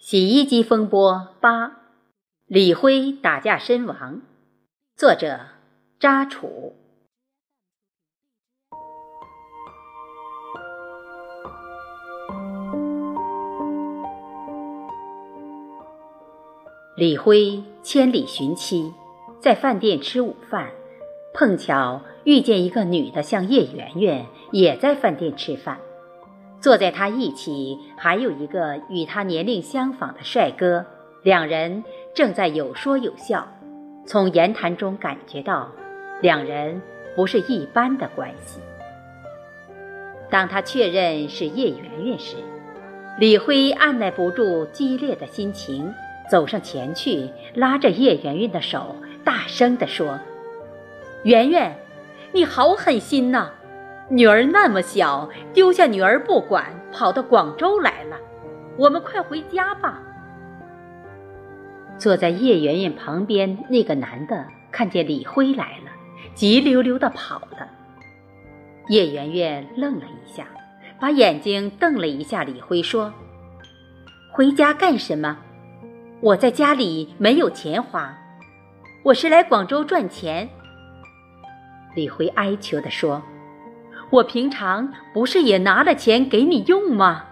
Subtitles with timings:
[0.00, 1.82] 洗衣机风波八，
[2.46, 4.22] 李辉打架身亡。
[4.96, 5.40] 作者：
[6.00, 6.74] 扎楚。
[16.96, 18.94] 李辉千里寻妻，
[19.38, 20.70] 在饭店吃午饭，
[21.34, 25.78] 碰巧遇见一个女的，像叶圆圆，也在饭店吃饭。
[26.60, 30.84] 坐在他一起，还有一个与他年龄相仿的帅哥，
[31.22, 31.82] 两人
[32.14, 33.48] 正在有说有笑。
[34.06, 35.70] 从言谈中感觉到，
[36.20, 36.82] 两人
[37.16, 38.60] 不是一般的关系。
[40.28, 42.36] 当他确认是叶圆圆时，
[43.18, 45.92] 李辉按耐不住激烈的心情，
[46.30, 50.18] 走上前去，拉着叶圆圆的手，大声地说
[51.24, 51.76] ：“圆圆，
[52.32, 53.50] 你好狠心呐！”
[54.12, 58.16] 女儿那么小，丢下女儿不管，跑到广州来了。
[58.76, 60.02] 我们快回家吧。
[61.96, 65.92] 坐在叶圆圆旁边那个男的看见李辉来了，
[66.34, 67.68] 急溜溜的跑了。
[68.88, 70.48] 叶圆圆愣了一下，
[70.98, 73.14] 把眼睛瞪了一下李辉，说
[74.34, 75.38] ：“回家干什么？
[76.20, 78.18] 我在家里没有钱花，
[79.04, 80.48] 我是来广州赚钱。”
[81.94, 83.22] 李辉哀求地说。
[84.10, 87.24] 我平常不是也拿了钱给你用吗？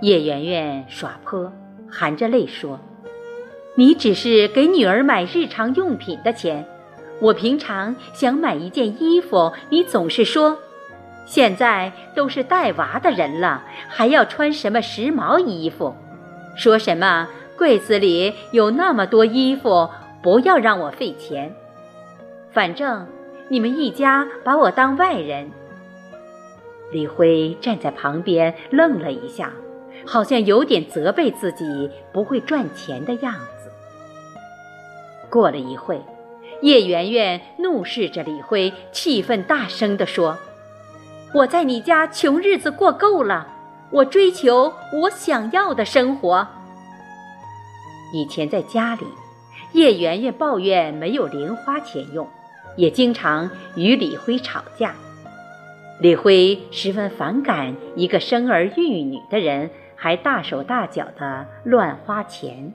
[0.00, 1.52] 叶圆圆耍泼，
[1.88, 2.80] 含着泪说
[3.76, 6.66] ：“你只是给女儿买日常用品的钱。
[7.20, 10.58] 我平常想买一件衣服，你总是说，
[11.24, 15.94] 现在都是带娃的人了，还要穿什么时髦衣服？
[16.56, 19.88] 说什么柜子里有那么多衣服，
[20.20, 21.54] 不要让我费钱。
[22.50, 23.06] 反正
[23.48, 25.48] 你们一家把我当外人。”
[26.92, 29.52] 李辉站在旁边愣了一下，
[30.06, 33.70] 好像有点责备自己不会赚钱的样子。
[35.28, 36.02] 过了一会，
[36.62, 40.36] 叶圆圆怒视着李辉，气愤大声地说
[41.32, 43.46] ：“我在你家穷日子过够了，
[43.90, 46.46] 我追求我想要的生活。”
[48.12, 49.04] 以前在家里，
[49.72, 52.26] 叶圆圆抱怨没有零花钱用，
[52.76, 54.96] 也经常与李辉吵架。
[56.00, 62.72] 李辉十分反感一个生儿育女的人还大手大脚的乱花钱。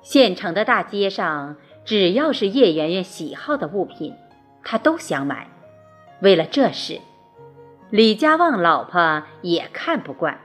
[0.00, 4.14] 县城的大街上，只要是叶圆圆喜好的物品，
[4.62, 5.46] 他都想买。
[6.20, 7.00] 为了这事，
[7.90, 10.40] 李家旺老婆也看不惯，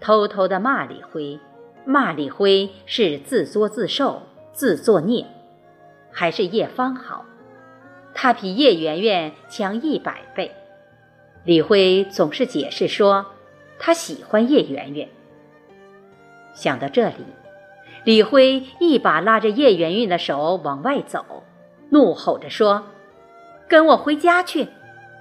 [0.00, 1.38] 偷偷的骂李辉，
[1.84, 5.24] 骂李辉是自作自受、自作孽，
[6.10, 7.24] 还是叶芳好。
[8.20, 10.50] 他比叶圆圆强一百倍，
[11.44, 13.26] 李辉总是解释说
[13.78, 15.08] 他喜欢叶圆圆。
[16.52, 17.24] 想到这里，
[18.02, 21.44] 李辉一把拉着叶圆圆的手往外走，
[21.90, 22.86] 怒吼着说
[23.70, 24.66] ：“跟我回家去！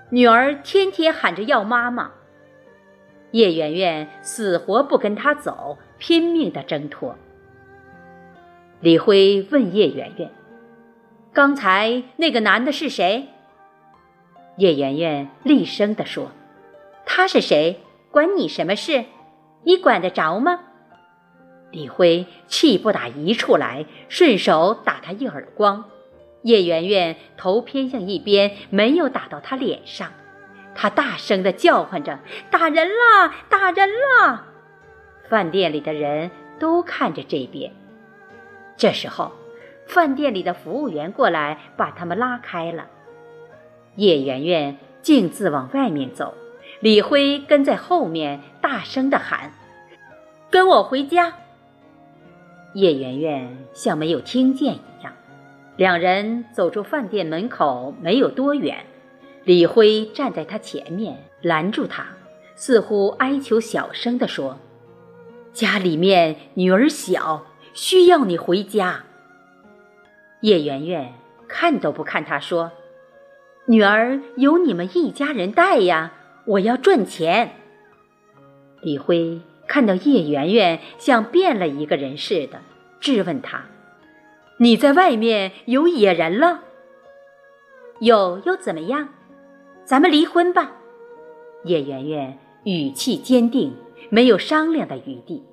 [0.10, 2.14] 女儿天天喊着要妈妈。”
[3.30, 7.16] 叶圆圆死活不跟他走，拼命的挣脱。
[8.80, 10.32] 李辉问叶圆圆。
[11.38, 13.28] 刚才那个男的是谁？
[14.58, 16.32] 叶圆圆厉声地说
[17.06, 17.80] ：“他是谁？
[18.10, 19.06] 关你什么事？
[19.62, 20.62] 你管得着吗？”
[21.70, 25.86] 李辉气不打一处来，顺手打他一耳光。
[26.42, 30.12] 叶圆圆头偏向一边，没有打到他脸上。
[30.74, 32.18] 他大声地叫唤着
[32.50, 33.36] ：“打人啦！
[33.48, 34.48] 打人啦！”
[35.30, 37.72] 饭店里的人都看着这边。
[38.76, 39.32] 这时候。
[39.88, 42.88] 饭店里的服务员过来，把他们拉开了。
[43.96, 46.34] 叶圆圆径自往外面走，
[46.82, 49.52] 李辉跟在后面，大声的喊
[50.52, 51.34] ：“跟我回家！”
[52.76, 55.14] 叶圆圆像没有听见一样。
[55.78, 58.86] 两人走出饭店门口没有多远，
[59.46, 62.06] 李辉站在他前面，拦住他，
[62.56, 64.60] 似乎哀求小声地说
[65.54, 69.06] ：“家里面女儿小，需要你回家。”
[70.42, 71.14] 叶圆圆
[71.48, 72.72] 看都不看他，说
[73.66, 76.14] ：“女儿由你们一家人带呀，
[76.46, 77.56] 我要赚钱。”
[78.82, 82.62] 李辉看到叶圆圆像变了一个人似的，
[83.00, 83.66] 质问他
[84.60, 86.62] ：“你在外面有野人了？
[88.00, 89.10] 有又怎么样？
[89.84, 90.74] 咱们离婚吧。”
[91.66, 93.76] 叶圆圆语气坚定，
[94.10, 95.44] 没有商量的余地。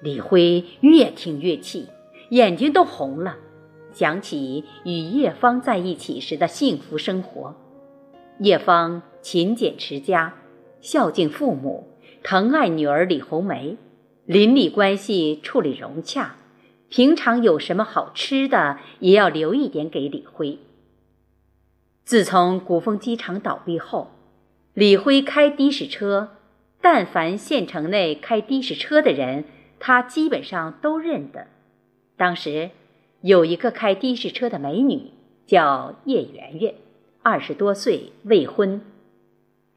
[0.00, 1.88] 李辉越听越气，
[2.30, 3.36] 眼睛都红了。
[3.92, 7.54] 想起与叶芳在一起时的幸福生活，
[8.38, 10.34] 叶芳勤俭持家，
[10.80, 11.88] 孝敬父母，
[12.22, 13.76] 疼爱女儿李红梅，
[14.24, 16.36] 邻里关系处理融洽，
[16.88, 20.58] 平常有什么好吃的也要留一点给李辉。
[22.04, 24.10] 自从古风机场倒闭后，
[24.74, 26.30] 李辉开的士车，
[26.80, 29.44] 但凡县城内开的士车的人，
[29.78, 31.46] 他基本上都认得。
[32.16, 32.70] 当时
[33.22, 35.12] 有一个开的士车的美女，
[35.46, 36.74] 叫叶圆圆，
[37.22, 38.80] 二十多岁，未婚，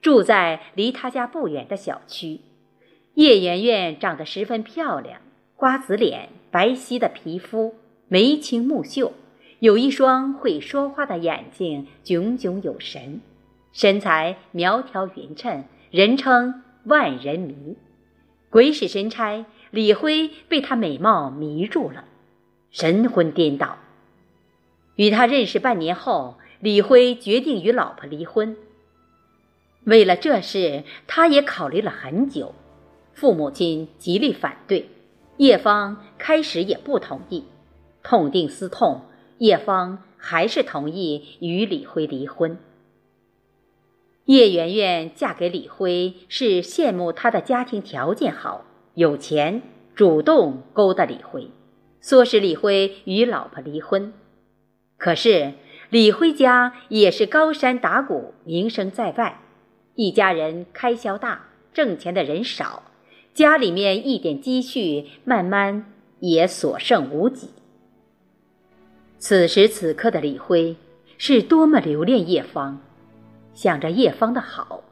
[0.02, 2.40] 住在离他家不远的小区。
[3.14, 5.22] 叶圆圆长得十分漂亮，
[5.56, 7.76] 瓜子脸，白皙的皮肤，
[8.08, 9.14] 眉清目秀，
[9.60, 13.22] 有一双会说话的眼睛，炯炯有神。
[13.72, 17.78] 身材苗条匀称，人称万人迷。
[18.50, 22.06] 鬼使神差，李辉被她美貌迷住了，
[22.76, 23.78] 神魂颠倒。
[24.98, 28.58] 与他认识半年后，李辉决定与老婆离婚。
[29.86, 32.54] 为了这事，他也考虑了很久，
[33.14, 34.90] 父母亲极力反对，
[35.38, 37.46] 叶芳开始也不同意。
[38.04, 39.04] 痛定思痛，
[39.38, 42.58] 叶芳还是同意与李辉离婚。
[44.26, 49.62] 叶圆圆嫁给李辉是羡慕他的家庭条件好、有钱，
[49.96, 51.52] 主动勾搭李辉，
[52.06, 54.14] 唆使李辉与老婆离婚。
[54.96, 55.54] 可是
[55.90, 59.42] 李辉家也是高山打鼓，名声在外，
[59.96, 62.84] 一家人开销大，挣钱的人少，
[63.34, 67.50] 家里面一点积蓄慢慢也所剩无几。
[69.18, 70.76] 此时此刻的李辉
[71.18, 72.80] 是多么留恋叶芳。
[73.56, 74.84] 想着叶芳的好，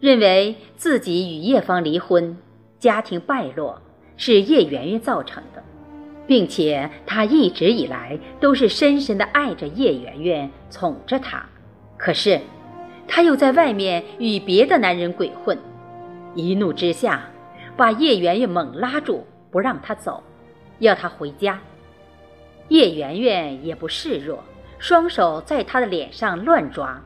[0.00, 2.36] 认为自己与叶芳离婚，
[2.80, 3.80] 家庭败落
[4.16, 5.62] 是叶圆圆造成的，
[6.26, 11.44] 并且他一直以来都是深深的爱着叶圆圆，宠着她。
[11.96, 12.40] 可是，
[13.06, 15.58] 他又在外面与别的男人鬼混，
[16.34, 17.28] 一怒之下，
[17.76, 20.22] 把叶圆圆猛拉住，不让她走，
[20.78, 21.60] 要她回家。
[22.68, 24.42] 叶圆圆也不示弱，
[24.78, 27.02] 双手在他的脸上乱抓。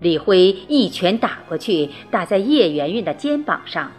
[0.00, 3.90] 李辉一拳打过去，打在叶圆圆的肩膀上，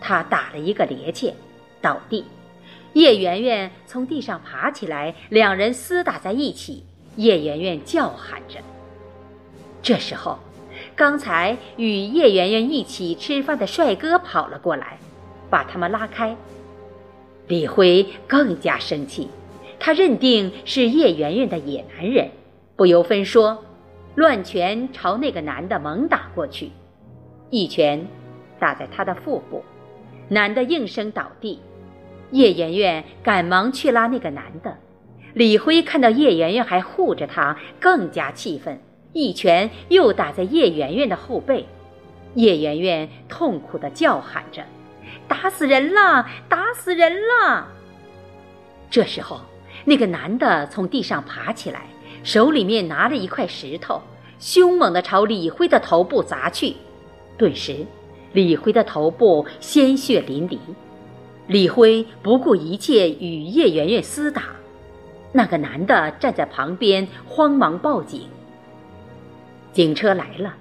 [0.00, 1.32] 他打了一个趔趄，
[1.80, 2.24] 倒地。
[2.96, 6.82] 叶圆圆从地上爬起来，两人厮打在一起。
[7.16, 8.58] 叶圆圆叫喊着。
[9.82, 10.38] 这时候，
[10.94, 14.98] 刚才与叶圆圆一起吃饭的帅哥跑了过来，
[15.50, 16.34] 把他们拉开。
[17.48, 19.28] 李辉更加生气，
[19.78, 22.30] 他认定是叶圆圆的野男人，
[22.76, 23.62] 不由分说。
[24.14, 26.70] 乱拳朝那个男的猛打过去，
[27.50, 28.06] 一拳
[28.58, 29.62] 打在他的腹部，
[30.30, 31.60] 男的应声倒地。
[32.30, 34.76] 叶圆圆赶忙去拉那个男的，
[35.34, 38.80] 李辉看到叶圆圆还护着他，更加气愤，
[39.12, 41.66] 一拳又打在叶圆圆的后背。
[42.34, 44.62] 叶圆圆痛苦地叫喊着
[45.26, 46.26] ：“打死人了！
[46.48, 47.66] 打死人了！”
[48.90, 49.40] 这时候，
[49.84, 51.86] 那个男的从地上爬起来。
[52.22, 54.02] 手里面拿了一块石头，
[54.40, 56.74] 凶猛地朝李辉的头部砸去。
[57.38, 57.86] 顿时，
[58.32, 60.58] 李辉的头部鲜血淋漓。
[61.46, 64.44] 李辉不顾一切与叶媛媛厮打。
[65.32, 68.22] 那个男的站在旁边，慌忙报警。
[69.72, 70.54] 警车来了，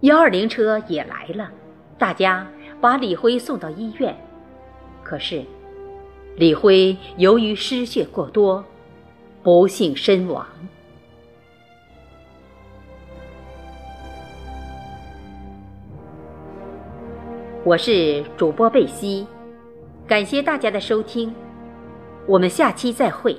[0.00, 1.50] 幺二零车也来了，
[1.98, 2.46] 大家
[2.80, 4.16] 把李辉送到医院。
[5.02, 5.44] 可是，
[6.36, 8.64] 李辉由于失血过多，
[9.42, 10.46] 不幸身亡。
[17.62, 19.26] 我是主播贝西，
[20.08, 21.34] 感谢大家的收听，
[22.28, 23.36] 我们下期再会。